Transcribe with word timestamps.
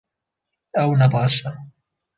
Ew 0.83 0.91
ne 0.99 1.07
baş 1.13 1.35
e 1.49 1.49